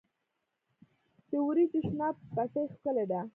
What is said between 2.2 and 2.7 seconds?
پټي